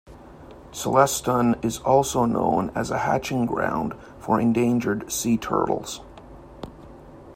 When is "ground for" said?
3.45-4.39